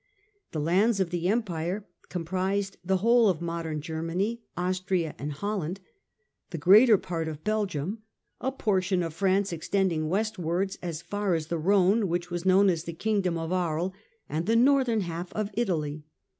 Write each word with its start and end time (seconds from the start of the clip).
The 0.51 0.59
lands 0.59 0.99
of 0.99 1.11
the 1.11 1.27
Empire 1.27 1.85
comprised 2.09 2.77
the 2.83 2.97
whole 3.05 3.29
of 3.29 3.39
modern 3.39 3.81
Germany, 3.81 4.41
Austria 4.57 5.13
and 5.19 5.31
Holland, 5.31 5.79
the 6.49 6.57
greater 6.57 6.97
part 6.97 7.27
of 7.27 7.43
Bel 7.43 7.67
gium, 7.67 7.99
a 8.39 8.51
portion 8.51 9.03
of 9.03 9.13
France 9.13 9.53
extending 9.53 10.09
westwards 10.09 10.79
as 10.81 11.03
far 11.03 11.35
as 11.35 11.49
the 11.49 11.59
Rhone, 11.59 12.07
which 12.07 12.31
was 12.31 12.45
known 12.47 12.67
as 12.67 12.85
the 12.85 12.93
Kingdom 12.93 13.37
of 13.37 13.51
Aries, 13.51 13.91
and 14.27 14.47
the 14.47 14.55
northern 14.55 15.01
half 15.01 15.31
of 15.33 15.51
Italy. 15.53 16.03